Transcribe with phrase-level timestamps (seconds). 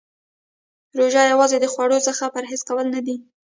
[0.97, 3.15] روژه یوازې د خوړو څخه پرهیز کول نه دی.